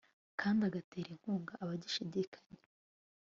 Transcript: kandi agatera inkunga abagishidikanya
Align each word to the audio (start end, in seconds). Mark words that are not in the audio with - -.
kandi 0.39 0.61
agatera 0.69 1.07
inkunga 1.15 1.53
abagishidikanya 1.63 2.61